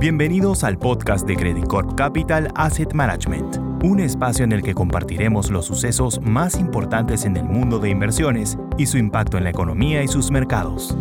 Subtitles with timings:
[0.00, 5.50] Bienvenidos al podcast de Credit Corp Capital Asset Management, un espacio en el que compartiremos
[5.50, 10.04] los sucesos más importantes en el mundo de inversiones y su impacto en la economía
[10.04, 10.96] y sus mercados.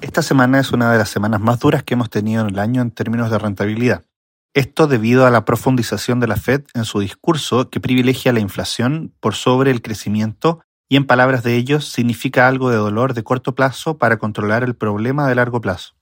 [0.00, 2.80] Esta semana es una de las semanas más duras que hemos tenido en el año
[2.80, 4.04] en términos de rentabilidad.
[4.54, 9.12] Esto debido a la profundización de la Fed en su discurso que privilegia la inflación
[9.18, 13.56] por sobre el crecimiento y en palabras de ellos significa algo de dolor de corto
[13.56, 15.96] plazo para controlar el problema de largo plazo.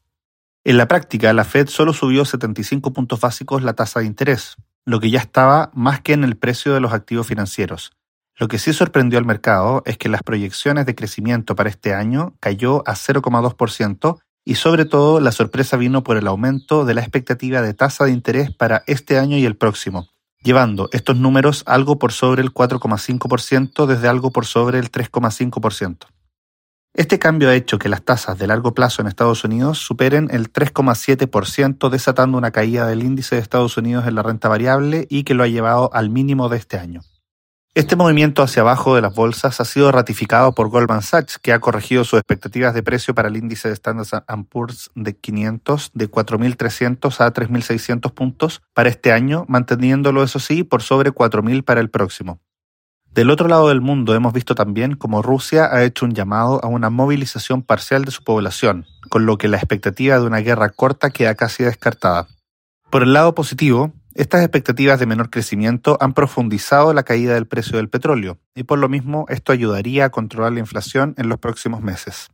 [0.63, 5.01] En la práctica, la Fed solo subió 75 puntos básicos la tasa de interés, lo
[5.01, 7.93] que ya estaba más que en el precio de los activos financieros.
[8.37, 12.35] Lo que sí sorprendió al mercado es que las proyecciones de crecimiento para este año
[12.41, 17.63] cayó a 0,2% y sobre todo la sorpresa vino por el aumento de la expectativa
[17.63, 20.09] de tasa de interés para este año y el próximo,
[20.43, 26.07] llevando estos números algo por sobre el 4,5% desde algo por sobre el 3,5%.
[27.01, 30.53] Este cambio ha hecho que las tasas de largo plazo en Estados Unidos superen el
[30.53, 35.33] 3,7%, desatando una caída del índice de Estados Unidos en la renta variable y que
[35.33, 37.01] lo ha llevado al mínimo de este año.
[37.75, 41.59] Este movimiento hacia abajo de las bolsas ha sido ratificado por Goldman Sachs, que ha
[41.59, 47.21] corregido sus expectativas de precio para el índice de Standard Poor's de 500 de 4.300
[47.21, 52.43] a 3.600 puntos para este año, manteniéndolo eso sí por sobre 4.000 para el próximo.
[53.13, 56.69] Del otro lado del mundo hemos visto también cómo Rusia ha hecho un llamado a
[56.69, 61.11] una movilización parcial de su población, con lo que la expectativa de una guerra corta
[61.11, 62.29] queda casi descartada.
[62.89, 67.79] Por el lado positivo, estas expectativas de menor crecimiento han profundizado la caída del precio
[67.79, 71.83] del petróleo, y por lo mismo esto ayudaría a controlar la inflación en los próximos
[71.83, 72.29] meses.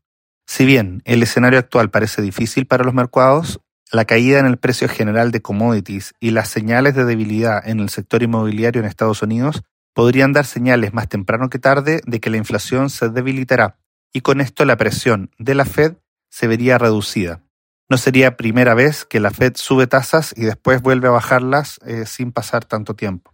[0.47, 3.61] Si bien el escenario actual parece difícil para los mercados,
[3.93, 7.89] la caída en el precio general de commodities y las señales de debilidad en el
[7.89, 9.63] sector inmobiliario en Estados Unidos
[9.97, 13.79] podrían dar señales más temprano que tarde de que la inflación se debilitará
[14.13, 15.95] y con esto la presión de la Fed
[16.29, 17.43] se vería reducida.
[17.89, 22.05] No sería primera vez que la Fed sube tasas y después vuelve a bajarlas eh,
[22.05, 23.33] sin pasar tanto tiempo.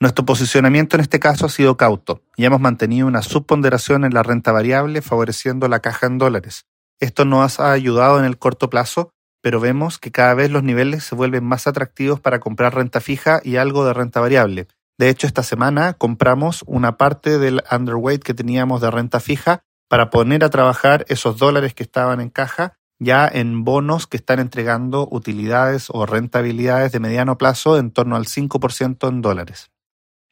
[0.00, 4.22] Nuestro posicionamiento en este caso ha sido cauto y hemos mantenido una subponderación en la
[4.22, 6.64] renta variable favoreciendo la caja en dólares.
[6.98, 9.10] Esto nos ha ayudado en el corto plazo,
[9.42, 13.42] pero vemos que cada vez los niveles se vuelven más atractivos para comprar renta fija
[13.44, 14.66] y algo de renta variable,
[14.98, 20.10] de hecho, esta semana compramos una parte del underweight que teníamos de renta fija para
[20.10, 25.08] poner a trabajar esos dólares que estaban en caja ya en bonos que están entregando
[25.10, 29.70] utilidades o rentabilidades de mediano plazo en torno al 5% en dólares.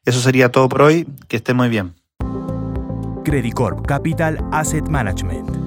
[0.05, 1.07] Eso sería todo por hoy.
[1.27, 1.95] Que esté muy bien.
[3.23, 5.62] Credit Corp Capital Asset Management